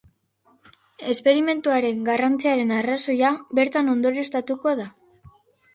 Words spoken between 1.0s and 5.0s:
Esperimentuaren garrantziaren arrazoia bertan ondorioztatutako da.